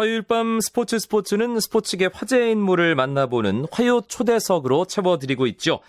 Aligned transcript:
화요일 0.00 0.22
밤 0.22 0.60
스포츠 0.60 0.98
스포츠는 0.98 1.60
스포츠계 1.60 2.08
화제 2.10 2.50
인물을 2.50 2.94
만나보는 2.94 3.66
화요 3.70 4.00
초대석으로 4.00 4.86
채워드리고 4.86 5.46
있죠. 5.48 5.80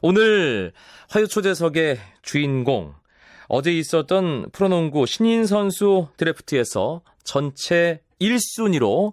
오늘 0.00 0.72
화요 1.10 1.26
초대석의 1.26 1.98
주인공 2.22 2.94
어제 3.48 3.70
있었던 3.70 4.46
프로농구 4.52 5.04
신인 5.04 5.44
선수 5.44 6.08
드래프트에서 6.16 7.02
전체 7.22 8.00
1순위로 8.18 9.12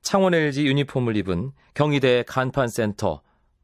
창원 0.00 0.32
LG 0.32 0.64
유니폼을 0.68 1.16
입은 1.16 1.50
경희대 1.74 2.22
간판센터 2.28 3.22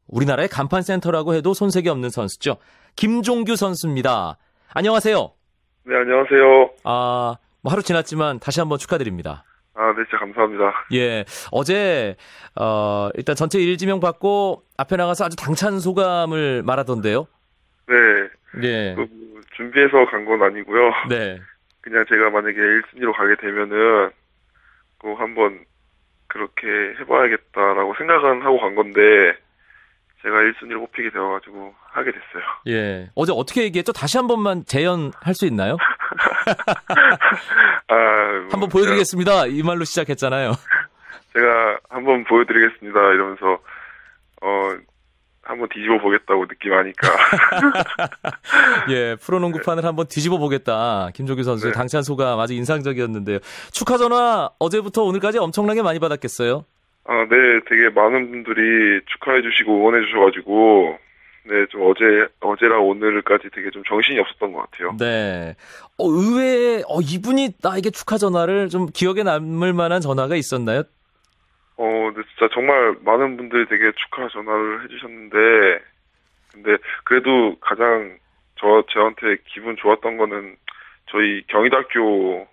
우리나라의 0.09 0.49
간판센터라고 0.49 1.33
해도 1.33 1.53
손색이 1.53 1.87
없는 1.87 2.09
선수죠. 2.09 2.57
김종규 2.97 3.55
선수입니다. 3.55 4.37
안녕하세요. 4.73 5.31
네, 5.85 5.95
안녕하세요. 5.95 6.71
아, 6.83 7.37
뭐 7.61 7.71
하루 7.71 7.81
지났지만 7.81 8.39
다시 8.39 8.59
한번 8.59 8.79
축하드립니다. 8.79 9.45
아, 9.77 9.93
네, 9.95 10.03
진짜 10.05 10.17
감사합니다. 10.19 10.73
예. 10.93 11.25
어제, 11.51 12.15
어, 12.55 13.09
일단 13.15 13.35
전체 13.35 13.59
1지명 13.59 13.99
받고 14.01 14.63
앞에 14.77 14.95
나가서 14.95 15.25
아주 15.25 15.35
당찬 15.35 15.79
소감을 15.79 16.63
말하던데요. 16.63 17.27
네. 17.87 17.95
예. 18.63 18.95
그, 18.95 19.01
뭐, 19.01 19.41
준비해서 19.55 20.05
간 20.09 20.25
건 20.25 20.41
아니고요. 20.43 20.91
네. 21.09 21.39
그냥 21.81 22.05
제가 22.09 22.29
만약에 22.29 22.55
1순위로 22.57 23.13
가게 23.15 23.35
되면은 23.35 24.09
꼭 24.97 25.19
한번 25.19 25.59
그렇게 26.27 26.67
해봐야겠다라고 26.99 27.93
생각은 27.97 28.41
하고 28.41 28.59
간 28.59 28.75
건데 28.75 29.01
제가 30.23 30.35
1순위로 30.37 30.79
뽑히게 30.87 31.11
되어가지고 31.11 31.75
하게 31.91 32.11
됐어요. 32.11 32.43
예. 32.67 33.09
어제 33.13 33.31
어떻게 33.35 33.63
얘기했죠? 33.63 33.91
다시 33.93 34.17
한 34.17 34.25
번만 34.27 34.63
재연할 34.65 35.33
수 35.35 35.45
있나요? 35.45 35.77
아, 37.87 37.95
뭐 37.95 38.47
한번 38.51 38.69
보여드리겠습니다. 38.69 39.47
이 39.47 39.61
말로 39.63 39.83
시작했잖아요. 39.83 40.51
제가, 40.51 40.87
제가 41.33 41.79
한번 41.89 42.23
보여드리겠습니다. 42.23 42.99
이러면서 43.13 43.59
어 44.41 44.77
한번 45.45 45.69
뒤집어 45.69 45.99
보겠다고 45.99 46.45
느낌하니까. 46.45 47.07
예, 48.89 49.15
프로농구판을 49.21 49.85
한번 49.85 50.07
뒤집어 50.07 50.37
보겠다. 50.39 51.09
김종규 51.13 51.43
선수의 51.43 51.71
네. 51.71 51.77
당찬 51.77 52.01
소감 52.01 52.39
아주 52.39 52.53
인상적이었는데요. 52.53 53.39
축하 53.71 53.97
전화 53.97 54.49
어제부터 54.59 55.03
오늘까지 55.03 55.37
엄청나게 55.37 55.83
많이 55.83 55.99
받았겠어요? 55.99 56.65
아, 57.07 57.27
네, 57.29 57.37
되게 57.69 57.89
많은 57.89 58.31
분들이 58.31 58.99
축하해 59.05 59.43
주시고 59.43 59.77
응원해 59.77 60.03
주셔가지고, 60.07 60.97
네, 61.47 61.65
좀 61.69 61.83
어제, 61.83 62.27
어제랑 62.39 62.83
오늘까지 62.83 63.49
되게 63.53 63.69
좀 63.69 63.83
정신이 63.87 64.19
없었던 64.19 64.51
것 64.51 64.69
같아요. 64.71 64.95
네. 64.97 65.55
어, 65.97 66.07
의외에, 66.07 66.81
어, 66.87 66.99
이분이 67.01 67.53
나에게 67.61 67.91
축하 67.91 68.17
전화를 68.17 68.69
좀 68.69 68.87
기억에 68.87 69.21
남을 69.21 69.73
만한 69.73 70.01
전화가 70.01 70.35
있었나요? 70.35 70.83
어, 71.77 72.11
근데 72.13 72.27
진짜 72.29 72.51
정말 72.53 72.95
많은 73.01 73.37
분들이 73.37 73.67
되게 73.67 73.91
축하 73.95 74.27
전화를 74.29 74.85
해주셨는데, 74.85 75.37
근데 76.51 76.77
그래도 77.03 77.55
가장 77.59 78.17
저, 78.59 78.83
저한테 78.89 79.37
기분 79.45 79.75
좋았던 79.75 80.17
거는 80.17 80.55
저희 81.11 81.43
경희대학교 81.47 82.47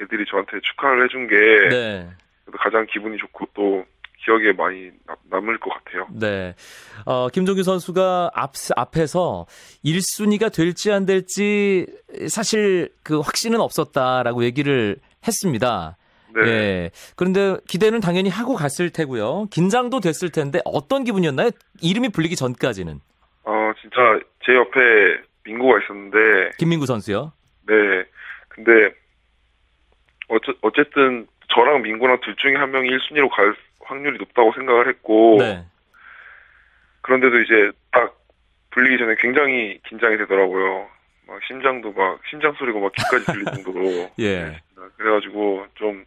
애들이 0.00 0.24
저한테 0.26 0.60
축하를 0.60 1.04
해준 1.04 1.26
게 1.26 1.34
네. 1.70 2.08
가장 2.52 2.86
기분이 2.86 3.16
좋고 3.16 3.46
또 3.54 3.84
기억에 4.24 4.52
많이 4.52 4.90
남- 5.06 5.16
남을 5.30 5.58
것 5.60 5.70
같아요. 5.70 6.06
네. 6.10 6.54
어, 7.04 7.28
김종규 7.28 7.62
선수가 7.62 8.30
앞, 8.34 8.52
앞에서 8.76 9.46
1순위가 9.84 10.52
될지 10.52 10.90
안 10.92 11.06
될지 11.06 11.86
사실 12.28 12.90
그 13.04 13.20
확신은 13.20 13.60
없었다라고 13.60 14.44
얘기를 14.44 14.96
했습니다. 15.26 15.96
네. 16.34 16.42
예. 16.48 16.90
그런데 17.14 17.56
기대는 17.68 18.00
당연히 18.00 18.28
하고 18.28 18.54
갔을 18.54 18.90
테고요. 18.90 19.46
긴장도 19.50 20.00
됐을 20.00 20.30
텐데 20.30 20.60
어떤 20.64 21.04
기분이었나요? 21.04 21.50
이름이 21.80 22.10
불리기 22.10 22.36
전까지는. 22.36 23.00
어, 23.44 23.72
진짜 23.80 23.96
제 24.44 24.54
옆에 24.54 24.80
민구가 25.44 25.78
있었는데, 25.82 26.50
김민구 26.58 26.86
선수요. 26.86 27.32
네. 27.66 27.74
근데, 28.48 28.70
어째, 30.28 30.52
어쨌든, 30.62 31.26
저랑 31.54 31.82
민구랑 31.82 32.18
둘 32.22 32.34
중에 32.36 32.54
한 32.56 32.70
명이 32.72 32.88
1순위로 32.90 33.30
갈 33.30 33.54
확률이 33.86 34.18
높다고 34.18 34.52
생각을 34.52 34.88
했고, 34.88 35.36
네. 35.38 35.64
그런데도 37.02 37.40
이제 37.40 37.70
딱 37.92 38.16
불리기 38.70 38.98
전에 38.98 39.14
굉장히 39.18 39.80
긴장이 39.88 40.18
되더라고요. 40.18 40.88
막 41.26 41.40
심장도 41.46 41.92
막, 41.92 42.20
심장 42.28 42.52
소리가 42.54 42.78
막 42.78 42.92
귀까지 42.92 43.24
들릴 43.26 43.44
정도로. 43.62 44.10
예. 44.18 44.60
그래가지고 44.96 45.66
좀 45.74 46.04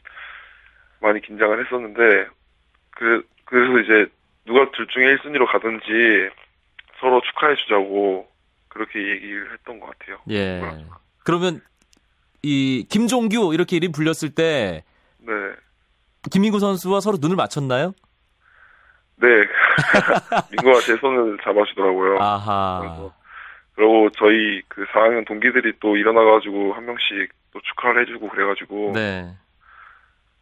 많이 1.02 1.22
긴장을 1.22 1.66
했었는데, 1.66 2.28
그, 2.92 3.26
그래서 3.46 3.80
이제 3.80 4.12
누가 4.46 4.70
둘 4.72 4.88
중에 4.88 5.16
1순위로 5.16 5.46
가든지 5.48 6.30
서로 7.00 7.22
축하해 7.22 7.56
주자고 7.56 8.30
그렇게 8.68 9.00
얘기를 9.00 9.52
했던 9.54 9.80
것 9.80 9.88
같아요. 9.98 10.20
예. 10.30 10.62
그러면 11.24 11.62
이 12.42 12.86
김종규 12.90 13.54
이렇게 13.54 13.76
이름 13.76 13.92
불렸을 13.92 14.34
때 14.34 14.84
네. 15.20 15.34
김민구 16.32 16.60
선수와 16.60 17.00
서로 17.00 17.18
눈을 17.20 17.36
맞췄나요? 17.36 17.94
네. 19.18 19.28
민구가 20.52 20.80
제 20.82 20.96
손을 20.98 21.38
잡아주더라고요. 21.44 22.20
아하. 22.20 22.80
그래서 22.82 23.14
그리고 23.76 24.10
저희 24.18 24.62
그 24.68 24.86
4학년 24.88 25.26
동기들이 25.26 25.74
또 25.80 25.96
일어나가지고 25.96 26.74
한 26.74 26.86
명씩 26.86 27.32
또 27.54 27.62
축하를 27.62 28.02
해주고 28.02 28.30
그래가지고 28.30 28.92
네. 28.94 29.34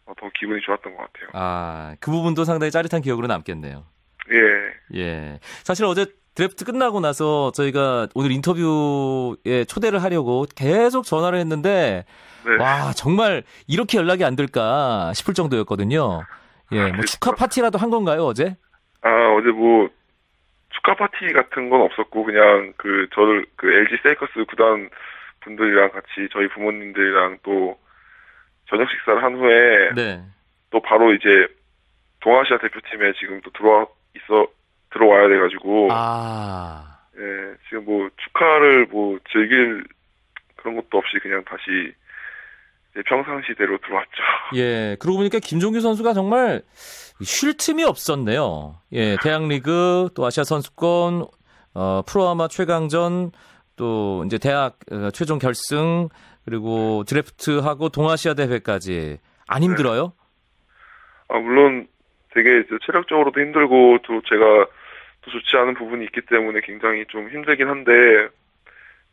어, 0.05 0.13
더 0.19 0.29
기분이 0.39 0.61
좋았던 0.61 0.95
것 0.95 0.99
같아요. 0.99 1.29
아, 1.33 1.95
그 1.99 2.09
부분도 2.11 2.45
상당히 2.45 2.71
짜릿한 2.71 3.01
기억으로 3.01 3.27
남겠네요. 3.27 3.85
예. 4.31 4.99
예. 4.99 5.39
사실 5.63 5.85
어제 5.85 6.05
드래프트 6.37 6.65
끝나고 6.65 6.99
나서 6.99 7.51
저희가 7.51 8.09
오늘 8.13 8.31
인터뷰에 8.31 9.65
초대를 9.65 10.03
하려고 10.03 10.45
계속 10.55 11.03
전화를 11.03 11.39
했는데 11.39 12.05
네. 12.45 12.63
와, 12.63 12.93
정말 12.93 13.41
이렇게 13.67 13.97
연락이 13.97 14.23
안 14.23 14.35
될까 14.35 15.11
싶을 15.15 15.33
정도였거든요. 15.33 16.21
예, 16.73 16.91
뭐 16.91 17.03
축하 17.05 17.31
파티라도 17.31 17.79
한 17.79 17.89
건가요, 17.89 18.23
어제? 18.23 18.55
아 19.01 19.09
어제 19.35 19.49
뭐 19.49 19.89
축하 20.69 20.93
파티 20.95 21.33
같은 21.33 21.71
건 21.71 21.81
없었고 21.81 22.23
그냥 22.23 22.71
그 22.77 23.07
저를 23.15 23.47
그 23.55 23.73
LG 23.73 23.97
세이커스 24.03 24.45
구단 24.47 24.91
분들이랑 25.39 25.89
같이 25.89 26.29
저희 26.31 26.47
부모님들이랑 26.49 27.39
또 27.41 27.79
저녁 28.69 28.87
식사를 28.91 29.23
한 29.23 29.37
후에 29.37 29.89
네. 29.95 30.21
또 30.69 30.83
바로 30.83 31.13
이제 31.13 31.47
동아시아 32.19 32.59
대표팀에 32.59 33.13
지금 33.19 33.41
또 33.41 33.49
들어와 33.53 33.87
있어 34.15 34.47
들어와야 34.91 35.27
돼가지고 35.27 35.89
아. 35.91 36.99
예 37.17 37.55
지금 37.67 37.85
뭐 37.85 38.09
축하를 38.17 38.87
뭐 38.91 39.17
즐길 39.31 39.83
그런 40.55 40.75
것도 40.75 40.97
없이 40.97 41.17
그냥 41.21 41.43
다시 41.45 41.93
평상시대로 43.05 43.77
들어왔죠. 43.79 44.23
예, 44.55 44.95
그러고 44.99 45.17
보니까 45.19 45.39
김종규 45.39 45.81
선수가 45.81 46.13
정말 46.13 46.61
쉴 47.21 47.55
틈이 47.55 47.83
없었네요. 47.83 48.75
예, 48.93 49.17
대학리그, 49.21 50.09
또 50.15 50.25
아시아 50.25 50.43
선수권, 50.43 51.27
어, 51.75 52.01
프로아마 52.07 52.47
최강전, 52.47 53.31
또 53.75 54.23
이제 54.25 54.37
대학 54.37 54.77
어, 54.91 55.11
최종 55.11 55.37
결승, 55.37 56.09
그리고 56.45 57.03
드래프트하고 57.03 57.89
동아시아 57.89 58.33
대회까지 58.33 59.19
안 59.47 59.63
힘들어요? 59.63 60.13
아 61.29 61.37
물론 61.37 61.87
되게 62.33 62.63
체력적으로도 62.85 63.39
힘들고 63.39 63.99
또 64.03 64.21
제가 64.29 64.43
또 64.45 64.67
좋지 65.29 65.57
않은 65.57 65.73
부분이 65.75 66.05
있기 66.05 66.21
때문에 66.21 66.61
굉장히 66.63 67.05
좀 67.07 67.29
힘들긴 67.29 67.67
한데 67.69 67.91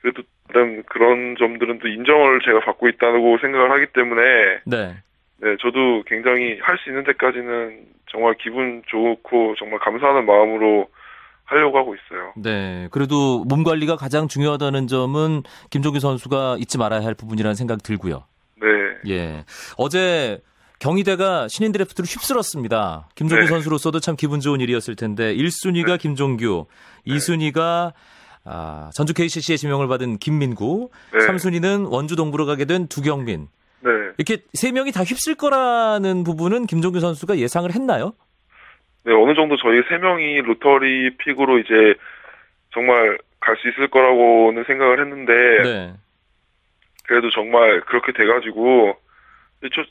그래도 0.00 0.22
일단 0.48 0.82
그런 0.84 1.36
점들은 1.38 1.78
또 1.78 1.88
인정을 1.88 2.40
제가 2.44 2.60
받고 2.60 2.88
있다고 2.88 3.38
생각을 3.38 3.70
하기 3.70 3.86
때문에 3.92 4.22
네. 4.66 4.96
네 5.38 5.56
저도 5.60 6.02
굉장히 6.06 6.58
할 6.60 6.78
수 6.78 6.90
있는 6.90 7.04
데까지는 7.04 7.86
정말 8.06 8.34
기분 8.38 8.82
좋고 8.86 9.54
정말 9.58 9.78
감사하는 9.80 10.26
마음으로 10.26 10.88
하려고 11.44 11.78
하고 11.78 11.94
있어요. 11.94 12.32
네. 12.36 12.88
그래도 12.90 13.44
몸 13.44 13.64
관리가 13.64 13.96
가장 13.96 14.28
중요하다는 14.28 14.86
점은 14.86 15.42
김종규 15.70 16.00
선수가 16.00 16.56
잊지 16.58 16.78
말아야 16.78 17.02
할 17.02 17.14
부분이라는 17.14 17.54
생각 17.54 17.82
들고요. 17.82 18.24
네, 18.60 18.68
예. 19.10 19.44
어제 19.76 20.40
경희대가 20.84 21.48
신인 21.48 21.72
드래프트를 21.72 22.06
휩쓸었습니다. 22.06 23.08
김종규 23.14 23.44
네. 23.44 23.48
선수로서도 23.48 24.00
참 24.00 24.16
기분 24.16 24.40
좋은 24.40 24.60
일이었을 24.60 24.96
텐데 24.96 25.34
1순위가 25.34 25.86
네. 25.86 25.96
김종규, 25.96 26.66
2순위가 27.06 27.94
아, 28.44 28.90
전주 28.92 29.14
KCC의 29.14 29.56
지명을 29.56 29.88
받은 29.88 30.18
김민구, 30.18 30.90
네. 31.14 31.18
3순위는 31.20 31.90
원주 31.90 32.16
동부로 32.16 32.44
가게 32.44 32.66
된 32.66 32.86
두경민. 32.88 33.48
네. 33.80 33.90
이렇게 34.18 34.42
세 34.52 34.72
명이 34.72 34.92
다 34.92 35.02
휩쓸 35.02 35.36
거라는 35.36 36.22
부분은 36.22 36.66
김종규 36.66 37.00
선수가 37.00 37.38
예상을 37.38 37.70
했나요? 37.72 38.12
네, 39.04 39.14
어느 39.14 39.34
정도 39.34 39.56
저희 39.56 39.80
세 39.88 39.96
명이 39.96 40.42
로터리 40.42 41.16
픽으로 41.16 41.60
이제 41.60 41.94
정말 42.74 43.18
갈 43.40 43.56
수 43.56 43.68
있을 43.70 43.88
거라고는 43.88 44.64
생각을 44.64 45.00
했는데 45.00 45.32
네. 45.62 45.94
그래도 47.06 47.30
정말 47.30 47.80
그렇게 47.82 48.12
돼가지고 48.12 48.96
저 49.74 49.82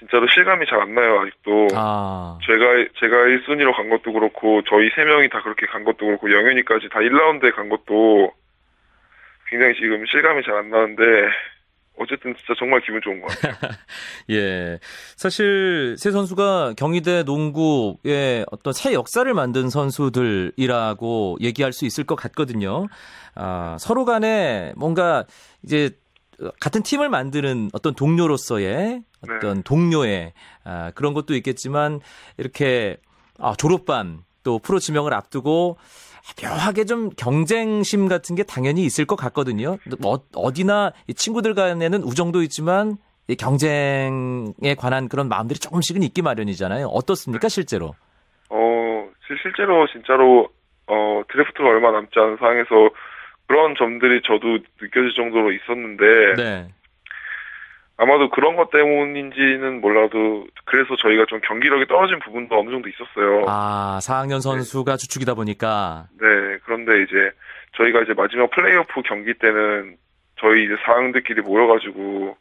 진짜로 0.00 0.26
실감이 0.28 0.66
잘 0.66 0.80
안 0.80 0.94
나요 0.94 1.20
아직도. 1.20 1.68
아. 1.74 2.38
제가 2.46 2.64
제가 2.98 3.16
1순위로 3.16 3.76
간 3.76 3.88
것도 3.90 4.12
그렇고 4.12 4.62
저희 4.68 4.90
세 4.96 5.04
명이 5.04 5.28
다 5.28 5.40
그렇게 5.42 5.66
간 5.66 5.84
것도 5.84 5.98
그렇고 6.06 6.32
영현이까지 6.32 6.88
다 6.88 6.98
1라운드에 7.00 7.54
간 7.54 7.68
것도 7.68 8.32
굉장히 9.50 9.74
지금 9.74 10.04
실감이 10.06 10.42
잘 10.44 10.54
안 10.56 10.70
나는데 10.70 11.02
어쨌든 11.98 12.34
진짜 12.34 12.54
정말 12.58 12.80
기분 12.80 13.02
좋은 13.02 13.20
것 13.20 13.26
같아요. 13.28 13.54
예. 14.30 14.78
사실 15.16 15.96
세 15.98 16.10
선수가 16.10 16.74
경희대 16.78 17.24
농구의 17.24 18.46
어떤 18.50 18.72
새 18.72 18.94
역사를 18.94 19.32
만든 19.34 19.68
선수들이라고 19.68 21.36
얘기할 21.42 21.74
수 21.74 21.84
있을 21.84 22.04
것 22.04 22.14
같거든요. 22.16 22.86
아, 23.34 23.76
서로 23.78 24.06
간에 24.06 24.72
뭔가 24.76 25.24
이제 25.62 25.90
같은 26.60 26.82
팀을 26.82 27.08
만드는 27.08 27.70
어떤 27.72 27.94
동료로서의 27.94 29.02
어떤 29.22 29.56
네. 29.56 29.62
동료의 29.62 30.32
아, 30.64 30.90
그런 30.94 31.12
것도 31.12 31.34
있겠지만 31.34 32.00
이렇게 32.38 32.96
아, 33.38 33.54
졸업반 33.56 34.20
또 34.42 34.58
프로 34.58 34.78
지명을 34.78 35.12
앞두고 35.12 35.76
묘하게 36.42 36.84
좀 36.84 37.10
경쟁심 37.16 38.08
같은 38.08 38.36
게 38.36 38.42
당연히 38.42 38.84
있을 38.84 39.04
것 39.04 39.16
같거든요. 39.16 39.76
어, 40.04 40.16
어디나 40.34 40.92
이 41.06 41.14
친구들 41.14 41.54
간에는 41.54 42.02
우정도 42.02 42.42
있지만 42.42 42.96
이 43.28 43.36
경쟁에 43.36 44.74
관한 44.76 45.08
그런 45.08 45.28
마음들이 45.28 45.58
조금씩은 45.58 46.02
있기 46.02 46.22
마련이잖아요. 46.22 46.86
어떻습니까, 46.86 47.48
실제로? 47.48 47.94
어 48.48 49.08
실- 49.26 49.38
실제로 49.42 49.86
진짜로 49.88 50.48
어 50.88 51.22
드래프트가 51.30 51.68
얼마 51.68 51.90
남지 51.92 52.10
않은 52.16 52.36
상황에서 52.38 52.90
그런 53.50 53.74
점들이 53.74 54.22
저도 54.22 54.58
느껴질 54.80 55.12
정도로 55.16 55.50
있었는데 55.50 56.34
네. 56.36 56.68
아마도 57.96 58.30
그런 58.30 58.54
것 58.54 58.70
때문인지는 58.70 59.80
몰라도 59.80 60.46
그래서 60.66 60.94
저희가 60.94 61.26
좀 61.26 61.40
경기력이 61.40 61.86
떨어진 61.86 62.20
부분도 62.20 62.60
어느 62.60 62.70
정도 62.70 62.88
있었어요. 62.88 63.46
아, 63.48 63.98
4학년 64.00 64.40
선수가 64.40 64.96
주축이다 64.96 65.34
보니까. 65.34 66.06
네, 66.20 66.58
그런데 66.64 67.02
이제 67.02 67.32
저희가 67.76 68.02
이제 68.02 68.14
마지막 68.14 68.50
플레이오프 68.50 69.02
경기 69.02 69.34
때는 69.34 69.96
저희 70.38 70.66
이제 70.66 70.76
4학년들끼리 70.84 71.42
모여가지고 71.42 72.36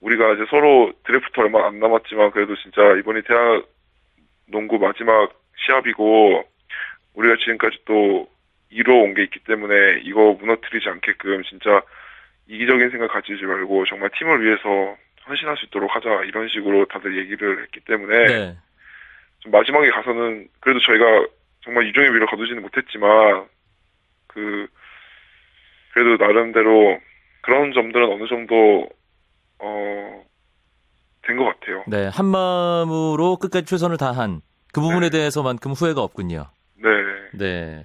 우리가 0.00 0.34
이제 0.34 0.44
서로 0.48 0.92
드래프트 1.06 1.40
얼마 1.40 1.66
안 1.66 1.80
남았지만 1.80 2.30
그래도 2.30 2.54
진짜 2.54 2.82
이번이 3.00 3.22
대학 3.22 3.64
농구 4.46 4.78
마지막 4.78 5.32
시합이고 5.56 6.44
우리가 7.14 7.34
지금까지 7.40 7.78
또 7.84 8.28
이뤄온 8.70 9.14
게 9.14 9.22
있기 9.24 9.40
때문에 9.40 10.00
이거 10.04 10.32
무너뜨리지 10.40 10.88
않게끔 10.88 11.42
진짜 11.44 11.82
이기적인 12.48 12.90
생각 12.90 13.12
가지지 13.12 13.44
말고 13.44 13.86
정말 13.86 14.10
팀을 14.18 14.44
위해서 14.44 14.96
헌신할 15.28 15.56
수 15.56 15.66
있도록 15.66 15.94
하자 15.94 16.24
이런 16.24 16.48
식으로 16.48 16.86
다들 16.86 17.16
얘기를 17.18 17.62
했기 17.62 17.80
때문에 17.80 18.24
네. 18.26 18.56
좀 19.40 19.52
마지막에 19.52 19.90
가서는 19.90 20.48
그래도 20.60 20.80
저희가 20.80 21.26
정말 21.62 21.86
유종의 21.88 22.10
미를 22.10 22.26
거두지는 22.26 22.62
못했지만 22.62 23.46
그 24.28 24.68
그래도 25.92 26.22
나름대로 26.22 27.00
그런 27.42 27.72
점들은 27.72 28.12
어느 28.12 28.28
정도 28.28 28.88
어 29.58 30.22
된 31.26 31.36
것 31.36 31.44
같아요. 31.44 31.82
네. 31.88 32.06
한 32.06 32.24
마음으로 32.26 33.36
끝까지 33.36 33.66
최선을 33.66 33.96
다한 33.96 34.42
그 34.72 34.80
부분에 34.80 35.10
네. 35.10 35.18
대해서만큼 35.18 35.72
후회가 35.72 36.00
없군요. 36.00 36.46
네, 37.38 37.84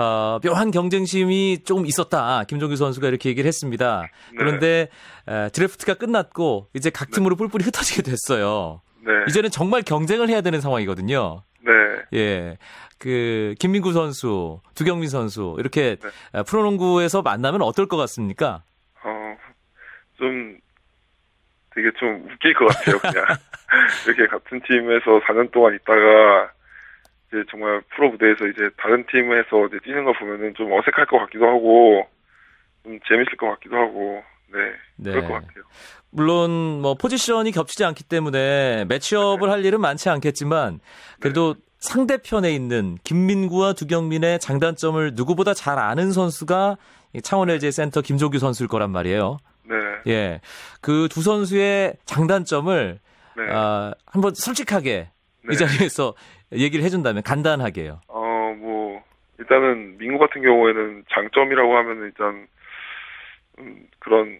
어, 0.00 0.38
묘한 0.42 0.70
경쟁심이 0.70 1.62
조금 1.64 1.86
있었다. 1.86 2.44
김종규 2.44 2.76
선수가 2.76 3.08
이렇게 3.08 3.28
얘기를 3.28 3.46
했습니다. 3.48 4.02
네. 4.02 4.36
그런데 4.38 4.88
에, 5.28 5.48
드래프트가 5.50 5.94
끝났고 5.94 6.68
이제 6.74 6.90
각 6.90 7.10
팀으로 7.10 7.36
뿔뿔이 7.36 7.64
흩어지게 7.64 8.02
됐어요. 8.02 8.82
네, 9.00 9.12
이제는 9.28 9.50
정말 9.50 9.82
경쟁을 9.82 10.28
해야 10.28 10.40
되는 10.40 10.60
상황이거든요. 10.60 11.42
네, 11.62 11.72
예. 12.18 12.58
그 12.98 13.54
김민구 13.58 13.92
선수, 13.92 14.60
두경민 14.74 15.08
선수 15.08 15.56
이렇게 15.58 15.96
네. 15.96 16.08
아, 16.32 16.42
프로농구에서 16.42 17.22
만나면 17.22 17.62
어떨 17.62 17.86
것 17.86 17.96
같습니까? 17.96 18.62
어 19.04 19.20
좀 20.20 20.58
되게 21.74 21.90
좀 21.98 22.28
웃길 22.30 22.54
것 22.54 22.66
같아요. 22.66 22.98
그냥 22.98 23.24
이렇게 24.06 24.26
같은 24.26 24.60
팀에서 24.66 25.20
4년 25.26 25.50
동안 25.50 25.74
있다가 25.74 26.52
이제 27.32 27.44
정말 27.50 27.82
프로 27.94 28.10
무대에서 28.10 28.46
이제 28.46 28.68
다른 28.76 29.06
팀에서 29.06 29.66
이제 29.68 29.78
뛰는 29.84 30.04
거 30.04 30.12
보면은 30.18 30.52
좀 30.54 30.72
어색할 30.72 31.06
것 31.06 31.18
같기도 31.18 31.46
하고 31.46 32.06
좀 32.82 32.98
재밌을 33.08 33.36
것 33.36 33.48
같기도 33.50 33.76
하고 33.76 34.22
네, 34.52 34.58
네. 34.96 35.10
그럴 35.12 35.28
것 35.28 35.34
같아요. 35.34 35.64
물론 36.10 36.80
뭐 36.82 36.94
포지션이 36.94 37.52
겹치지 37.52 37.84
않기 37.84 38.04
때문에 38.04 38.84
매치업을 38.88 39.48
할 39.48 39.64
일은 39.64 39.80
많지 39.80 40.08
않겠지만 40.08 40.80
그래도 41.20 41.54
상대편에 41.78 42.52
있는 42.52 42.98
김민구와 43.04 43.74
두경민의 43.74 44.40
장단점을 44.40 45.12
누구보다 45.14 45.54
잘 45.54 45.78
아는 45.78 46.10
선수가 46.10 46.76
이 47.12 47.22
창원 47.22 47.48
LG 47.48 47.70
센터 47.70 48.00
김종규 48.02 48.38
선수일 48.38 48.68
거란 48.68 48.90
말이에요. 48.90 49.38
네, 49.64 49.76
예. 50.08 50.40
그 50.80 51.06
두 51.08 51.22
선수의 51.22 51.94
장단점을 52.06 52.98
네. 53.36 53.42
아, 53.52 53.94
한번 54.04 54.34
솔직하게 54.34 55.10
네. 55.48 55.54
이 55.54 55.56
자리에서 55.56 56.14
얘기를 56.52 56.84
해준다면 56.84 57.22
간단하게요. 57.22 58.00
어, 58.08 58.54
뭐, 58.58 59.02
일단은, 59.38 59.98
민구 59.98 60.18
같은 60.18 60.42
경우에는 60.42 61.04
장점이라고 61.10 61.76
하면 61.76 62.02
일단, 62.04 62.46
음, 63.58 63.86
그런, 63.98 64.38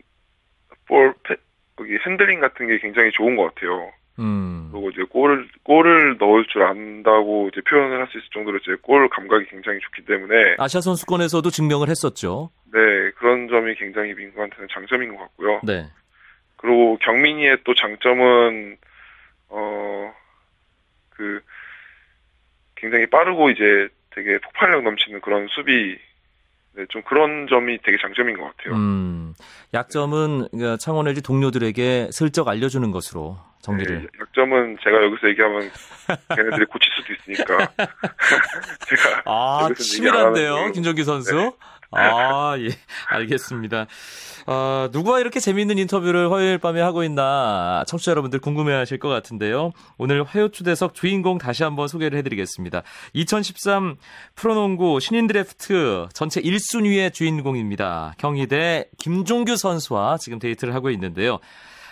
볼, 0.86 1.14
패, 1.24 1.36
거기 1.76 1.96
핸들링 2.04 2.40
같은 2.40 2.66
게 2.66 2.78
굉장히 2.78 3.10
좋은 3.12 3.36
것 3.36 3.54
같아요. 3.54 3.92
음. 4.18 4.68
그리고 4.70 4.90
이제 4.90 5.02
골을, 5.04 5.48
골을 5.62 6.18
넣을 6.18 6.44
줄 6.46 6.62
안다고 6.62 7.48
이제 7.50 7.60
표현을 7.62 8.00
할 8.00 8.06
수 8.08 8.18
있을 8.18 8.28
정도로 8.34 8.58
이제 8.58 8.76
골 8.82 9.08
감각이 9.08 9.46
굉장히 9.46 9.78
좋기 9.80 10.04
때문에, 10.04 10.56
아시아 10.58 10.80
선수권에서도 10.80 11.48
증명을 11.48 11.88
했었죠. 11.88 12.50
네, 12.72 12.78
그런 13.16 13.48
점이 13.48 13.74
굉장히 13.76 14.12
민구한테는 14.14 14.68
장점인 14.72 15.14
것 15.16 15.22
같고요. 15.22 15.60
네. 15.64 15.86
그리고 16.56 16.98
경민이의 16.98 17.58
또 17.64 17.74
장점은, 17.74 18.76
어, 19.48 20.12
그, 21.10 21.40
굉장히 22.80 23.06
빠르고 23.06 23.50
이제 23.50 23.88
되게 24.10 24.38
폭발력 24.38 24.82
넘치는 24.82 25.20
그런 25.20 25.46
수비, 25.48 25.98
네, 26.74 26.84
좀 26.88 27.02
그런 27.02 27.46
점이 27.48 27.78
되게 27.82 27.98
장점인 28.00 28.38
것 28.38 28.56
같아요. 28.56 28.74
음. 28.74 29.34
약점은 29.74 30.48
그 30.50 30.76
창원 30.78 31.06
LG 31.08 31.22
동료들에게 31.22 32.08
슬쩍 32.10 32.48
알려주는 32.48 32.90
것으로 32.90 33.38
정리를. 33.60 33.98
네, 33.98 34.06
약점은 34.20 34.78
제가 34.82 35.04
여기서 35.04 35.28
얘기하면 35.28 35.70
걔네들이 36.34 36.64
고칠 36.66 36.90
수도 36.94 37.12
있으니까. 37.12 37.58
제가 38.88 39.22
아, 39.26 39.68
치밀한데요. 39.76 40.72
김종규 40.72 41.04
선수. 41.04 41.52
아, 41.92 42.56
예, 42.58 42.68
알겠습니다. 43.08 43.86
아, 44.46 44.88
누구와 44.92 45.20
이렇게 45.20 45.40
재미있는 45.40 45.78
인터뷰를 45.78 46.30
화요일 46.30 46.58
밤에 46.58 46.80
하고 46.80 47.02
있나 47.02 47.84
청취자 47.86 48.12
여러분들 48.12 48.40
궁금해 48.40 48.72
하실 48.72 48.98
것 48.98 49.08
같은데요. 49.08 49.72
오늘 49.98 50.22
화요 50.22 50.48
초대석 50.48 50.94
주인공 50.94 51.38
다시 51.38 51.64
한번 51.64 51.88
소개를 51.88 52.18
해드리겠습니다. 52.18 52.82
2013 53.12 53.96
프로농구 54.36 55.00
신인 55.00 55.26
드래프트 55.26 56.08
전체 56.12 56.40
1순위의 56.40 57.12
주인공입니다. 57.12 58.14
경희대 58.18 58.90
김종규 58.98 59.56
선수와 59.56 60.16
지금 60.18 60.38
데이트를 60.38 60.74
하고 60.74 60.90
있는데요. 60.90 61.38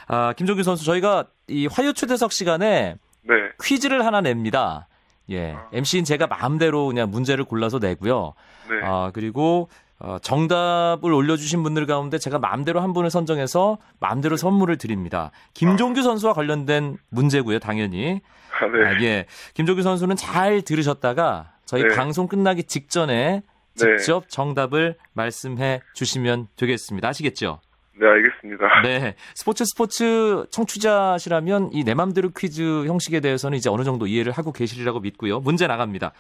아, 0.07 0.33
김종규 0.33 0.63
선수, 0.63 0.85
저희가 0.85 1.27
이 1.49 1.67
화요 1.67 1.93
초대석 1.93 2.33
시간에 2.33 2.97
네, 3.23 3.35
퀴즈를 3.63 4.07
하나 4.07 4.21
냅니다. 4.21 4.89
예. 5.31 5.57
MC인 5.73 6.05
제가 6.05 6.27
마음대로 6.27 6.87
그냥 6.87 7.11
문제를 7.11 7.45
골라서 7.45 7.79
내고요. 7.79 8.33
네, 8.71 8.81
아, 8.83 9.11
그리고 9.13 9.69
어, 10.01 10.19
정답을 10.23 11.13
올려주신 11.13 11.63
분들 11.63 11.87
가운데 11.87 12.19
제가 12.19 12.39
마음대로 12.39 12.81
한 12.81 12.93
분을 12.93 13.11
선정해서 13.11 13.79
마음대로 13.99 14.37
선물을 14.37 14.79
드립니다. 14.79 15.33
김종규 15.55 16.03
선수와 16.03 16.35
관련된 16.35 16.99
문제고요, 17.11 17.59
당연히. 17.59 18.21
아, 18.61 18.67
네, 18.67 18.87
아, 18.87 19.03
예. 19.03 19.27
김종규 19.55 19.83
선수는 19.83 20.17
잘 20.17 20.63
들으셨다가 20.63 21.53
저희 21.65 21.83
네. 21.83 21.95
방송 21.97 22.29
끝나기 22.29 22.63
직전에 22.65 23.43
네. 23.75 23.97
직접 23.99 24.29
정답을 24.29 24.97
말씀해 25.15 25.81
주시면 25.95 26.49
되겠습니다. 26.57 27.09
아시겠죠? 27.09 27.61
네, 28.01 28.07
알겠습니다. 28.07 28.83
네. 28.83 29.15
스포츠 29.35 29.65
스포츠 29.65 30.47
청취자시라면 30.51 31.71
이 31.73 31.83
내 31.83 31.95
맘대로 31.95 32.31
퀴즈 32.31 32.87
형식에 32.87 33.19
대해서는 33.19 33.59
이제 33.59 33.69
어느 33.69 33.83
정도 33.83 34.07
이해를 34.07 34.31
하고 34.33 34.53
계시리라고 34.53 35.01
믿고요. 35.01 35.41
문제 35.41 35.67
나갑니다. 35.67 36.13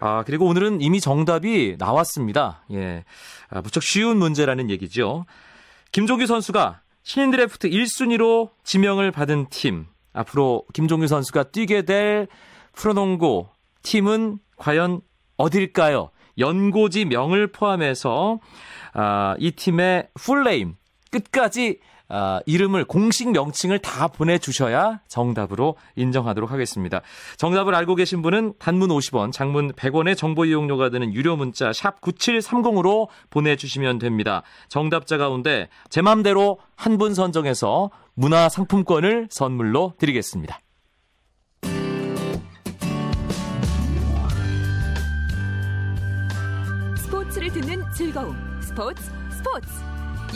아, 0.00 0.22
그리고 0.24 0.46
오늘은 0.46 0.80
이미 0.80 1.00
정답이 1.00 1.76
나왔습니다. 1.78 2.64
예. 2.72 3.04
아, 3.48 3.60
무척 3.60 3.82
쉬운 3.82 4.18
문제라는 4.18 4.70
얘기죠. 4.70 5.26
김종규 5.92 6.26
선수가 6.26 6.80
신인 7.02 7.30
드래프트 7.30 7.70
1순위로 7.70 8.50
지명을 8.64 9.10
받은 9.10 9.46
팀. 9.50 9.86
앞으로 10.12 10.64
김종규 10.72 11.06
선수가 11.06 11.44
뛰게 11.44 11.82
될 11.82 12.26
프로농구 12.72 13.48
팀은 13.82 14.38
과연 14.56 15.00
어딜까요? 15.36 16.10
연고지 16.38 17.04
명을 17.06 17.52
포함해서 17.52 18.40
아, 18.92 19.34
이 19.38 19.52
팀의 19.52 20.08
풀네임 20.14 20.74
끝까지 21.10 21.80
아, 22.08 22.40
이름을 22.46 22.84
공식 22.84 23.30
명칭을 23.30 23.78
다 23.80 24.08
보내주셔야 24.08 25.00
정답으로 25.08 25.76
인정하도록 25.96 26.50
하겠습니다. 26.50 27.00
정답을 27.36 27.74
알고 27.74 27.94
계신 27.94 28.22
분은 28.22 28.54
단문 28.58 28.88
50원, 28.90 29.32
장문 29.32 29.72
100원의 29.72 30.16
정보 30.16 30.44
이용료가 30.44 30.90
드는 30.90 31.14
유료 31.14 31.36
문자 31.36 31.72
샵 31.72 32.00
9730으로 32.00 33.08
보내주시면 33.30 33.98
됩니다. 33.98 34.42
정답자 34.68 35.16
가운데 35.18 35.68
제 35.90 36.02
맘대로 36.02 36.58
한 36.74 36.96
분 36.96 37.12
선정해서 37.14 37.90
문화 38.14 38.48
상품권을 38.48 39.28
선물로 39.30 39.92
드리겠습니다. 39.98 40.60
스포츠를 46.98 47.52
듣는 47.52 47.82
즐거움. 47.92 48.36
스포츠 48.62 49.02
스포츠. 49.30 49.68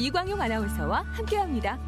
이광용 0.01 0.41
아나운서와 0.41 1.05
함께합니다. 1.13 1.79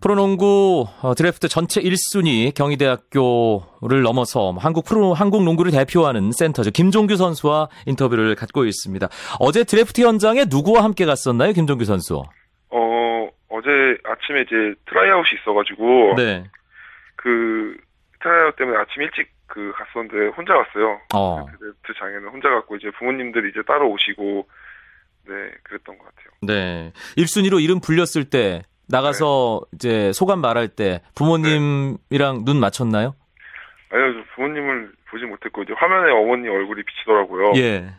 프로농구 0.00 0.86
어, 1.02 1.14
드래프트 1.14 1.48
전체 1.48 1.80
1순위 1.80 2.54
경희대학교를 2.54 4.02
넘어서 4.02 4.52
한국 4.58 4.84
프로 4.84 5.12
한국 5.12 5.42
농구를 5.42 5.72
대표하는 5.72 6.30
센터죠 6.30 6.70
김종규 6.70 7.16
선수와 7.16 7.68
인터뷰를 7.86 8.36
갖고 8.36 8.64
있습니다. 8.64 9.08
어제 9.40 9.64
드래프트 9.64 10.02
현장에 10.02 10.44
누구와 10.48 10.84
함께 10.84 11.04
갔었나요, 11.04 11.52
김종규 11.52 11.84
선수? 11.84 12.22
어, 12.70 13.28
어제 13.48 13.68
아침에 14.04 14.42
이제 14.42 14.74
트라이아웃이 14.88 15.40
있어가지고, 15.40 16.14
네. 16.16 16.44
그, 17.16 17.76
트라이아웃 18.22 18.56
때문에 18.56 18.78
아침 18.78 19.02
일찍 19.02 19.37
그 19.48 19.72
갔었는데 19.74 20.28
혼자 20.36 20.54
갔어요. 20.54 21.00
어. 21.14 21.44
드래프트 21.58 21.98
장에는 21.98 22.28
혼자 22.28 22.48
갔고, 22.50 22.76
이제 22.76 22.90
부모님들이 22.98 23.50
이제 23.50 23.62
따로 23.66 23.90
오시고, 23.90 24.46
네, 25.26 25.34
그랬던 25.64 25.98
것 25.98 26.04
같아요. 26.04 26.28
네. 26.42 26.92
1순위로 27.16 27.62
이름 27.62 27.80
불렸을 27.80 28.30
때 28.30 28.62
나가서 28.88 29.62
이제 29.74 30.12
소감 30.12 30.40
말할 30.40 30.68
때 30.68 31.02
부모님이랑 31.14 32.44
눈 32.44 32.60
맞췄나요? 32.60 33.14
아니요, 33.90 34.12
저 34.14 34.34
부모님을 34.34 34.92
보지 35.10 35.24
못했고, 35.24 35.62
이제 35.62 35.72
화면에 35.76 36.12
어머니 36.12 36.48
얼굴이 36.48 36.82
비치더라고요. 36.84 37.52
예. 37.56 37.90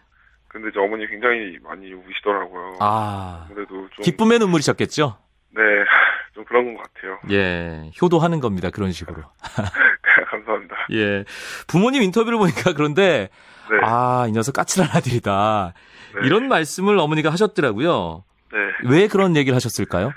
근데 0.47 0.69
이제 0.69 0.79
어머니 0.79 1.07
굉장히 1.07 1.57
많이 1.61 1.91
우시더라고요. 1.93 2.77
아. 2.79 3.45
아무래도 3.49 3.87
좀. 3.89 4.03
기쁨의 4.03 4.39
눈물이셨겠죠? 4.39 5.17
네, 5.51 5.61
좀 6.33 6.43
그런 6.45 6.75
것 6.75 6.83
같아요. 6.83 7.19
예. 7.31 7.91
효도하는 8.01 8.39
겁니다. 8.39 8.69
그런 8.69 8.91
식으로. 8.91 9.23
감사합니다. 10.29 10.75
예. 10.91 11.25
부모님 11.67 12.01
인터뷰를 12.03 12.37
보니까 12.37 12.73
그런데 12.73 13.29
네. 13.69 13.77
아, 13.83 14.25
이 14.27 14.31
녀석 14.31 14.53
까칠한 14.53 14.89
아들이다. 14.93 15.73
네. 16.15 16.27
이런 16.27 16.47
말씀을 16.47 16.97
어머니가 16.97 17.31
하셨더라고요. 17.31 18.23
네. 18.51 18.57
왜 18.89 19.07
그런 19.07 19.35
얘기를 19.35 19.55
하셨을까요? 19.55 20.11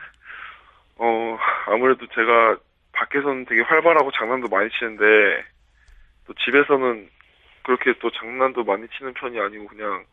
어, 0.97 1.39
아무래도 1.67 2.07
제가 2.15 2.57
밖에서는 2.93 3.45
되게 3.47 3.61
활발하고 3.63 4.11
장난도 4.13 4.49
많이 4.49 4.71
치는데, 4.71 5.05
또 6.27 6.35
집에서는 6.45 7.09
그렇게 7.65 7.93
또 8.01 8.11
장난도 8.11 8.65
많이 8.65 8.87
치는 8.97 9.13
편이 9.15 9.39
아니고 9.39 9.67
그냥, 9.67 10.05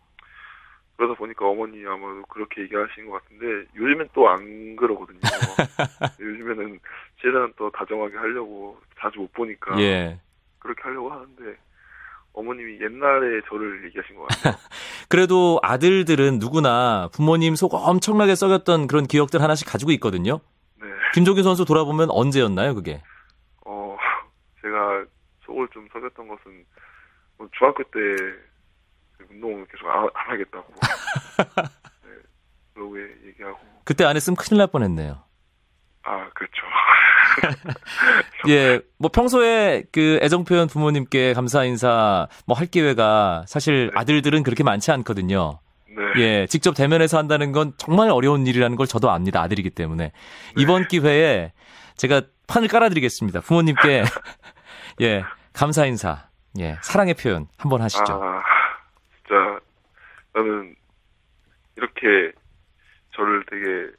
그러다 0.97 1.13
보니까 1.13 1.45
어머니 1.47 1.85
아마도 1.85 2.23
그렇게 2.29 2.63
얘기하신 2.63 3.09
것 3.09 3.23
같은데, 3.23 3.69
요즘엔 3.75 4.09
또 4.13 4.27
안 4.27 4.75
그러거든요. 4.75 5.19
요즘에는 6.19 6.79
최대한 7.21 7.53
또 7.57 7.69
다정하게 7.71 8.17
하려고 8.17 8.77
자주 8.99 9.19
못 9.19 9.31
보니까, 9.33 9.79
예. 9.79 10.19
그렇게 10.59 10.81
하려고 10.83 11.11
하는데, 11.11 11.57
어머님이 12.33 12.79
옛날에 12.81 13.41
저를 13.49 13.85
얘기하신 13.85 14.15
것 14.15 14.27
같아요. 14.27 14.53
그래도 15.09 15.59
아들들은 15.63 16.39
누구나 16.39 17.09
부모님 17.11 17.55
속 17.55 17.73
엄청나게 17.73 18.35
썩였던 18.35 18.87
그런 18.87 19.07
기억들 19.07 19.41
하나씩 19.41 19.67
가지고 19.67 19.91
있거든요. 19.93 20.39
네. 20.79 20.87
김종규 21.13 21.43
선수 21.43 21.65
돌아보면 21.65 22.09
언제였나요, 22.11 22.75
그게? 22.75 23.01
어, 23.65 23.97
제가 24.61 25.05
속을 25.45 25.67
좀 25.73 25.87
썩였던 25.91 26.27
것은 26.27 26.65
뭐 27.37 27.49
중학교 27.57 27.83
때 27.83 27.99
운동을 29.29 29.65
계속 29.65 29.87
안, 29.89 30.03
안 30.13 30.31
하겠다고. 30.31 30.73
네, 32.05 32.11
그러고 32.73 33.01
얘기하고. 33.27 33.59
그때 33.83 34.05
안 34.05 34.15
했으면 34.15 34.37
큰일 34.37 34.59
날 34.59 34.67
뻔했네요. 34.67 35.28
아, 36.39 37.41
그렇죠. 37.41 37.69
예, 38.49 38.79
뭐 38.97 39.09
평소에 39.11 39.83
그 39.91 40.19
애정 40.21 40.43
표현 40.45 40.67
부모님께 40.67 41.33
감사 41.33 41.63
인사 41.63 42.27
뭐 42.45 42.57
할 42.57 42.67
기회가 42.67 43.43
사실 43.47 43.91
아들들은 43.95 44.43
그렇게 44.43 44.63
많지 44.63 44.91
않거든요. 44.91 45.59
네. 45.87 46.21
예, 46.21 46.45
직접 46.47 46.73
대면해서 46.75 47.17
한다는 47.17 47.51
건 47.51 47.73
정말 47.77 48.09
어려운 48.09 48.45
일이라는 48.47 48.75
걸 48.77 48.87
저도 48.87 49.09
압니다. 49.11 49.41
아들이기 49.41 49.69
때문에. 49.69 50.11
이번 50.57 50.87
기회에 50.87 51.51
제가 51.95 52.21
판을 52.47 52.67
깔아드리겠습니다. 52.67 53.41
부모님께, 53.41 54.03
예, 55.01 55.23
감사 55.53 55.85
인사, 55.85 56.27
예, 56.59 56.77
사랑의 56.81 57.13
표현 57.15 57.47
한번 57.57 57.81
하시죠. 57.81 58.03
아, 58.13 58.41
진짜 59.17 59.59
나는 60.33 60.75
이렇게 61.77 62.31
저를 63.15 63.43
되게 63.49 63.91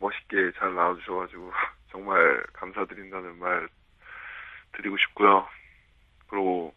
멋있게 0.00 0.52
잘 0.58 0.74
낳아주셔가지고 0.74 1.52
정말 1.92 2.42
감사드린다는 2.54 3.38
말 3.38 3.68
드리고 4.72 4.96
싶고요. 4.96 5.46
그리고 6.28 6.74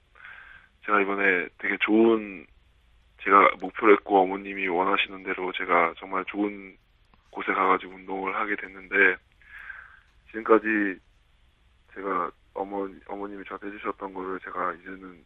제가 0.86 1.02
이번에 1.02 1.48
되게 1.58 1.78
좋은 1.82 2.46
제가 3.24 3.56
목표를 3.62 3.96
했고 3.96 4.22
어머님이 4.22 4.68
원하시는 4.68 5.24
대로 5.24 5.52
제가 5.54 5.94
정말 5.98 6.26
좋은 6.26 6.78
곳에 7.32 7.54
가가지고 7.54 7.94
운동을 7.94 8.36
하게 8.36 8.56
됐는데 8.56 9.16
지금까지 10.28 11.00
제가 11.94 12.32
어머 12.54 12.90
어머님이 13.08 13.46
저한테 13.46 13.68
해주셨던 13.68 14.14
거를 14.14 14.40
제가 14.42 14.74
이제는 14.74 15.24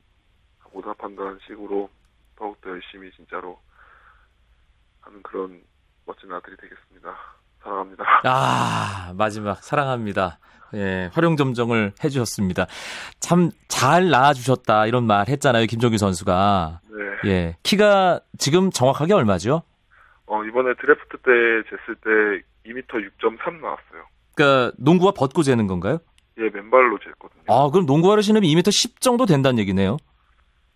보답한다는 0.72 1.40
식으로 1.48 1.90
더욱더 2.36 2.70
열심히 2.70 3.12
진짜로 3.12 3.60
하는 5.02 5.22
그런 5.24 5.64
멋진 6.06 6.32
아들이 6.32 6.56
되겠습니다. 6.58 7.18
사랑합니다. 7.64 8.04
아, 8.24 9.14
마지막 9.16 9.64
사랑합니다. 9.64 10.40
예, 10.74 11.10
활용 11.14 11.38
점정을 11.38 11.94
해 12.04 12.10
주셨습니다. 12.10 12.68
참잘 13.20 14.10
낳아주셨다 14.10 14.88
이런 14.88 15.06
말 15.06 15.28
했잖아요, 15.30 15.66
김종규 15.66 15.98
선수가. 15.98 16.82
네. 17.24 17.30
예, 17.30 17.56
키가 17.64 18.20
지금 18.38 18.70
정확하게 18.72 19.14
얼마죠? 19.14 19.64
어, 20.26 20.44
이번에 20.44 20.74
드래프트 20.76 21.18
때 21.18 21.32
쟀을 21.32 21.96
때 22.04 22.44
2m 22.70 22.86
6.3 22.88 23.62
나왔어요. 23.62 24.06
그러니까 24.36 24.76
농구와 24.78 25.14
벗고 25.14 25.42
재는 25.42 25.68
건가요? 25.68 26.00
예, 26.38 26.44
맨발로 26.50 26.98
쟀거든요. 27.00 27.50
아, 27.50 27.70
그럼 27.72 27.86
농구화를 27.86 28.22
신으면 28.22 28.44
2m 28.50 28.72
10 28.72 29.02
정도 29.02 29.26
된다는 29.26 29.58
얘기네요. 29.60 29.98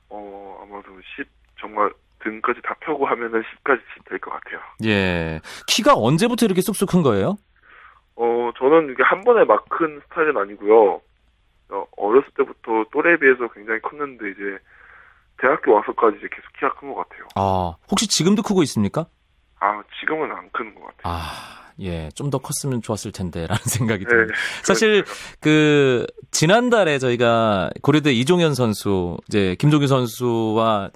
어, 0.10 0.60
아마도 0.64 0.90
10 1.18 1.28
정말 1.60 1.92
등까지 2.24 2.62
다 2.64 2.76
펴고 2.82 3.06
하면은 3.08 3.42
10까지 3.42 3.80
될 4.06 4.20
것 4.20 4.32
같아요. 4.32 4.60
예. 4.86 5.40
키가 5.68 5.94
언제부터 5.96 6.46
이렇게 6.46 6.62
쑥쑥 6.62 6.90
큰 6.90 7.02
거예요? 7.02 7.38
어, 8.16 8.52
저는 8.58 8.92
이게 8.92 9.04
한 9.04 9.22
번에 9.24 9.44
막 9.46 9.66
큰 9.70 10.00
스타일은 10.10 10.38
아니고요. 10.38 11.02
어, 11.70 11.86
어렸을 11.98 12.28
때부터 12.38 12.86
또래에 12.92 13.18
비해서 13.18 13.48
굉장히 13.54 13.80
컸는데 13.82 14.30
이제 14.32 14.58
대학교 15.40 15.74
와서까지 15.74 16.18
이제 16.18 16.28
계속 16.30 16.52
키가 16.54 16.74
큰 16.76 16.94
것 16.94 17.08
같아요. 17.08 17.28
아, 17.36 17.74
혹시 17.90 18.08
지금도 18.08 18.42
크고 18.44 18.62
있습니까? 18.64 19.06
아, 19.60 19.82
지금은 20.00 20.32
안 20.32 20.50
크는 20.52 20.76
것 20.76 20.82
같아요. 20.98 21.14
아, 21.16 21.20
예. 21.80 22.10
좀 22.16 22.30
더 22.30 22.38
컸으면 22.38 22.82
좋았을 22.82 23.12
텐데, 23.12 23.48
라는 23.48 23.62
생각이 23.66 24.06
네. 24.06 24.10
듭니다. 24.10 24.34
사실, 24.64 25.04
그, 25.40 26.06
지난달에 26.32 27.00
저희가 27.00 27.70
고려대 27.82 28.12
이종현 28.14 28.54
선수, 28.56 29.18
이제, 29.28 29.56
김종규 29.60 29.88
선수와 29.88 30.92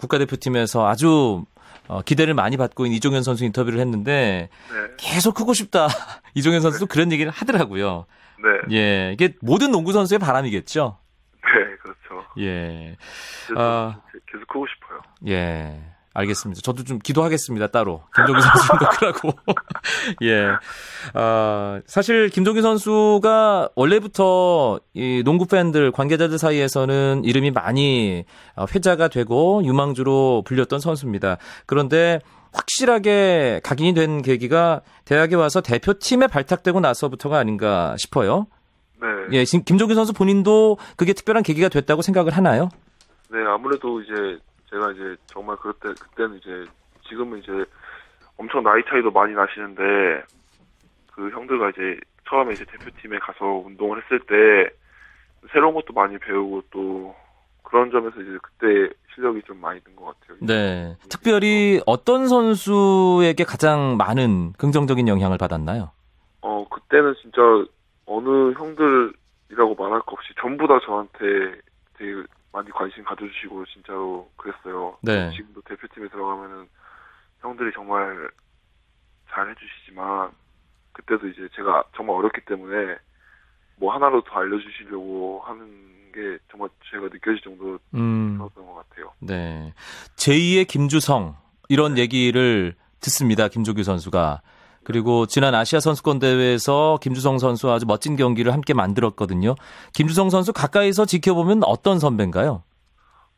국가대표팀에서 0.00 0.88
아주 0.88 1.44
어, 1.88 2.02
기대를 2.02 2.34
많이 2.34 2.56
받고 2.56 2.86
있는 2.86 2.96
이종현 2.96 3.22
선수 3.24 3.44
인터뷰를 3.44 3.80
했는데, 3.80 4.48
네. 4.68 4.76
계속 4.96 5.34
크고 5.34 5.54
싶다. 5.54 5.88
이종현 6.34 6.60
선수도 6.60 6.86
그런 6.86 7.10
얘기를 7.10 7.32
하더라고요. 7.32 8.06
네. 8.68 8.76
예. 8.76 9.12
이게 9.12 9.34
모든 9.40 9.72
농구 9.72 9.92
선수의 9.92 10.20
바람이겠죠? 10.20 10.98
네, 11.42 11.76
그렇죠. 11.82 12.26
예. 12.38 12.96
그래서 13.46 13.60
아. 13.60 14.00
계속 14.30 14.46
크고 14.46 14.66
싶어요. 14.68 15.00
예. 15.28 15.80
알겠습니다. 16.12 16.60
저도 16.62 16.82
좀 16.82 16.98
기도하겠습니다, 16.98 17.68
따로. 17.68 18.02
김종규 18.16 18.40
선수 18.40 18.66
좀더 18.66 18.88
크라고. 18.90 19.32
예. 20.22 20.48
아, 21.14 21.80
사실 21.86 22.28
김종규 22.28 22.62
선수가 22.62 23.70
원래부터 23.76 24.80
이 24.94 25.22
농구 25.24 25.46
팬들, 25.46 25.92
관계자들 25.92 26.38
사이에서는 26.38 27.22
이름이 27.24 27.52
많이 27.52 28.24
어, 28.56 28.66
회자가 28.74 29.08
되고 29.08 29.62
유망주로 29.64 30.42
불렸던 30.44 30.80
선수입니다. 30.80 31.36
그런데 31.66 32.20
확실하게 32.52 33.60
각인이 33.62 33.94
된 33.94 34.22
계기가 34.22 34.80
대학에 35.04 35.36
와서 35.36 35.60
대표팀에 35.60 36.26
발탁되고 36.26 36.80
나서부터가 36.80 37.38
아닌가 37.38 37.94
싶어요. 37.98 38.48
네. 39.00 39.08
예, 39.32 39.44
지금 39.44 39.64
김종규 39.64 39.94
선수 39.94 40.12
본인도 40.12 40.76
그게 40.96 41.12
특별한 41.12 41.44
계기가 41.44 41.68
됐다고 41.68 42.02
생각을 42.02 42.32
하나요? 42.32 42.68
네, 43.30 43.38
아무래도 43.46 44.00
이제 44.02 44.12
제가 44.70 44.92
이제 44.92 45.16
정말 45.26 45.56
그때 45.56 45.88
그때는 46.00 46.38
이제 46.38 46.64
지금은 47.08 47.38
이제 47.38 47.52
엄청 48.36 48.62
나이 48.62 48.82
차이도 48.88 49.10
많이 49.10 49.34
나시는데 49.34 49.82
그 51.12 51.30
형들과 51.30 51.70
이제 51.70 51.98
처음에 52.28 52.52
이제 52.52 52.64
대표팀에 52.64 53.18
가서 53.18 53.44
운동을 53.44 54.02
했을 54.02 54.20
때 54.20 54.74
새로운 55.52 55.74
것도 55.74 55.92
많이 55.92 56.16
배우고 56.18 56.62
또 56.70 57.14
그런 57.62 57.90
점에서 57.90 58.20
이제 58.20 58.38
그때 58.42 58.94
실력이 59.14 59.42
좀 59.42 59.60
많이 59.60 59.80
는것 59.86 60.20
같아요. 60.20 60.38
네. 60.40 60.96
특별히 61.08 61.80
어떤 61.86 62.28
선수에게 62.28 63.44
가장 63.44 63.96
많은 63.96 64.52
긍정적인 64.54 65.08
영향을 65.08 65.38
받았나요? 65.38 65.90
어 66.42 66.66
그때는 66.68 67.14
진짜 67.20 67.40
어느 68.06 68.52
형들이라고 68.52 69.74
말할 69.76 70.00
거 70.00 70.12
없이 70.12 70.32
전부 70.40 70.66
다 70.66 70.78
저한테 70.84 71.60
되게 71.98 72.22
많이 72.52 72.70
관심 72.70 73.04
가져주시고 73.04 73.64
진짜로 73.66 74.30
그랬어요. 74.36 74.98
네. 75.02 75.30
지금도 75.30 75.60
대표팀에 75.62 76.08
들어가면은 76.08 76.68
형들이 77.40 77.70
정말 77.74 78.30
잘 79.30 79.48
해주시지만 79.48 80.32
그때도 80.92 81.28
이제 81.28 81.48
제가 81.54 81.84
정말 81.96 82.16
어렸기 82.16 82.40
때문에 82.44 82.96
뭐 83.76 83.94
하나로 83.94 84.22
더 84.24 84.40
알려주시려고 84.40 85.42
하는 85.44 86.12
게 86.12 86.38
정말 86.50 86.68
제가 86.90 87.04
느껴질 87.04 87.40
정도로 87.42 87.78
음, 87.94 88.36
좋았던 88.38 88.66
것 88.66 88.74
같아요. 88.74 89.12
네. 89.20 89.72
제2의 90.16 90.66
김주성 90.66 91.36
이런 91.68 91.96
얘기를 91.98 92.74
듣습니다. 93.00 93.48
김조규 93.48 93.82
선수가. 93.84 94.42
그리고 94.90 95.26
지난 95.26 95.54
아시아 95.54 95.78
선수권 95.78 96.18
대회에서 96.18 96.98
김주성 97.00 97.38
선수와 97.38 97.74
아주 97.74 97.86
멋진 97.86 98.16
경기를 98.16 98.52
함께 98.52 98.74
만들었거든요. 98.74 99.54
김주성 99.94 100.30
선수 100.30 100.52
가까이서 100.52 101.04
지켜보면 101.04 101.62
어떤 101.64 102.00
선배인가요? 102.00 102.64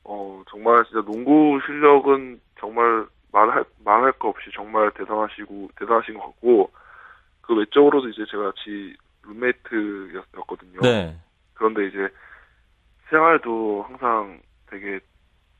어 0.05 0.43
정말 0.49 0.83
진짜 0.87 1.05
농구 1.05 1.61
실력은 1.67 2.41
정말 2.59 3.07
말할 3.33 3.67
말할 3.85 4.13
거 4.13 4.29
없이 4.29 4.51
정말 4.55 4.91
대단하시고 4.93 5.73
대단하신 5.79 6.15
것 6.15 6.25
같고 6.25 6.71
그 7.43 7.55
외적으로도 7.55 8.09
이제 8.09 8.25
제가 8.31 8.45
같이 8.45 8.97
룸메이트였거든요. 9.25 10.81
네. 10.81 11.15
그런데 11.53 11.87
이제 11.87 12.09
생활도 13.11 13.85
항상 13.89 14.41
되게 14.71 15.01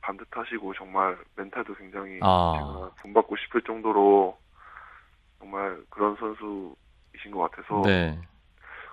반듯하시고 0.01 0.73
정말 0.73 1.15
멘탈도 1.35 1.75
굉장히 1.75 2.17
아. 2.23 2.53
제가 2.57 2.91
본받고 3.03 3.35
싶을 3.37 3.61
정도로 3.61 4.35
정말 5.43 5.77
그런 5.89 6.15
선수이신 6.15 7.31
것 7.31 7.51
같아서 7.51 7.81
네. 7.85 8.17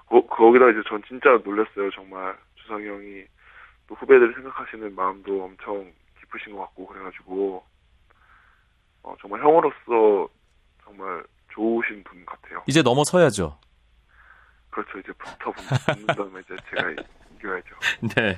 거, 0.07 0.21
거기다 0.27 0.69
이제 0.71 0.83
전 0.89 1.01
진짜 1.07 1.31
놀랐어요 1.45 1.91
정말 1.95 2.37
주성이 2.57 2.89
형이 2.89 3.25
또 3.87 3.95
후배들 3.95 4.35
생각하시는 4.35 4.95
마음도 4.95 5.45
엄청 5.45 5.93
깊으신 6.21 6.55
것 6.57 6.63
같고 6.63 6.87
그래가지고 6.89 7.63
어, 9.05 9.15
정말 9.21 9.41
형으로서 9.43 10.29
정말 10.85 11.23
좋으신 11.53 12.03
분 12.05 12.25
같아요. 12.27 12.63
이제 12.67 12.83
넘어서야죠. 12.83 13.59
그렇죠 14.71 14.99
이제 14.99 15.13
붙어 15.13 15.53
붙는 15.53 16.07
다음에 16.15 16.41
이제 16.41 16.57
제가 16.71 16.91
이겨야죠. 17.39 18.15
네. 18.17 18.37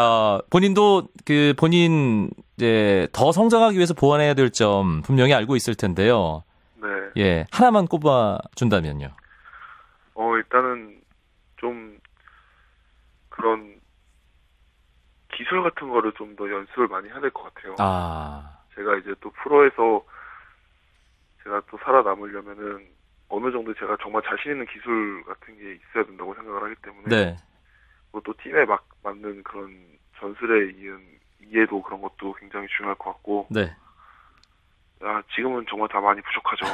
어, 0.00 0.38
본인도 0.50 1.08
그 1.26 1.54
본인 1.58 2.30
이제 2.56 3.08
더 3.12 3.32
성장하기 3.32 3.76
위해서 3.76 3.94
보완해야 3.94 4.34
될 4.34 4.50
점 4.50 5.02
분명히 5.02 5.34
알고 5.34 5.56
있을 5.56 5.74
텐데요. 5.74 6.42
네. 6.80 6.88
예. 7.16 7.46
하나만 7.52 7.86
꼽아 7.86 8.38
준다면요. 8.54 9.08
어, 10.14 10.36
일단은 10.36 11.00
좀 11.56 11.98
그런 13.28 13.80
기술 15.32 15.62
같은 15.62 15.88
거를 15.88 16.12
좀 16.12 16.34
더 16.36 16.48
연습을 16.50 16.88
많이 16.88 17.08
해야 17.08 17.20
될 17.20 17.30
것 17.30 17.52
같아요. 17.54 17.74
아. 17.78 18.58
제가 18.74 18.96
이제 18.96 19.14
또 19.20 19.30
프로에서 19.30 20.04
제가 21.42 21.60
또 21.70 21.78
살아남으려면은 21.78 22.86
어느 23.28 23.50
정도 23.52 23.74
제가 23.74 23.96
정말 24.00 24.22
자신 24.22 24.52
있는 24.52 24.66
기술 24.66 25.22
같은 25.24 25.56
게 25.58 25.74
있어야 25.74 26.04
된다고 26.04 26.34
생각을 26.34 26.62
하기 26.64 26.74
때문에 26.82 27.08
네. 27.08 27.36
또 28.24 28.34
팀에 28.42 28.64
막 28.64 28.86
맞는 29.02 29.42
그런 29.44 29.76
전술에 30.18 30.72
이은 30.72 31.18
이해도 31.44 31.82
그런 31.82 32.00
것도 32.00 32.34
굉장히 32.34 32.66
중요할 32.76 32.96
것 32.98 33.12
같고 33.12 33.46
네. 33.50 33.74
아, 35.02 35.22
지금은 35.34 35.64
정말 35.68 35.88
다 35.88 36.00
많이 36.00 36.20
부족하죠. 36.22 36.66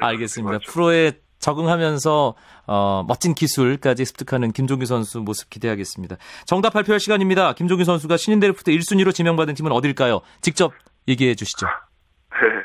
알겠습니다. 0.00 0.58
프로에 0.66 1.12
적응하면서 1.38 2.34
어, 2.66 3.04
멋진 3.06 3.34
기술까지 3.34 4.04
습득하는 4.04 4.52
김종규 4.52 4.86
선수 4.86 5.20
모습 5.20 5.50
기대하겠습니다. 5.50 6.16
정답 6.46 6.72
발표할 6.72 7.00
시간입니다. 7.00 7.52
김종규 7.52 7.84
선수가 7.84 8.16
신인 8.16 8.40
드래프트 8.40 8.70
1순위로 8.70 9.12
지명받은 9.14 9.54
팀은 9.54 9.70
어딜까요? 9.72 10.22
직접 10.40 10.72
얘기해 11.06 11.34
주시죠. 11.34 11.66
네. 12.32 12.64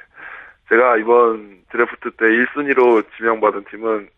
제가 0.70 0.98
이번 0.98 1.64
드래프트 1.72 2.12
때 2.12 2.26
1순위로 2.26 3.06
지명받은 3.18 3.66
팀은 3.70 4.10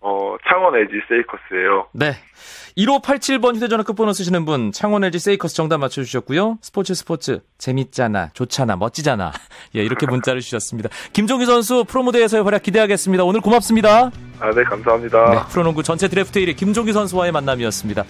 어, 0.00 0.36
창원 0.48 0.74
LG 0.74 0.92
세이커스예요. 1.08 1.88
네. 1.92 2.12
1587번 2.76 3.56
휴대전화 3.56 3.82
끝번호 3.82 4.12
쓰시는 4.12 4.44
분 4.44 4.72
창원 4.72 5.04
LG 5.04 5.18
세이커스 5.18 5.54
정답 5.54 5.78
맞춰주셨고요. 5.78 6.58
스포츠 6.62 6.94
스포츠 6.94 7.40
재밌잖아 7.58 8.30
좋잖아 8.32 8.76
멋지잖아 8.76 9.32
예 9.76 9.84
이렇게 9.84 10.06
문자를 10.06 10.40
주셨습니다. 10.40 10.88
김종규 11.12 11.44
선수 11.44 11.84
프로무대에서의 11.84 12.44
활약 12.44 12.62
기대하겠습니다. 12.62 13.24
오늘 13.24 13.40
고맙습니다. 13.40 14.10
아, 14.40 14.50
네, 14.52 14.64
감사합니다. 14.64 15.30
네, 15.30 15.38
프로농구 15.50 15.82
전체 15.82 16.08
드래프트 16.08 16.40
1위 16.40 16.56
김종규 16.56 16.92
선수와의 16.92 17.30
만남이었습니다. 17.32 18.04